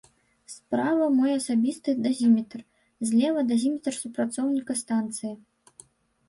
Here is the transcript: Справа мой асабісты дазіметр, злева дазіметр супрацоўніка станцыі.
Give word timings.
Справа 0.51 1.05
мой 1.17 1.31
асабісты 1.39 1.93
дазіметр, 2.05 2.59
злева 3.11 3.45
дазіметр 3.51 3.93
супрацоўніка 4.01 4.73
станцыі. 4.81 5.33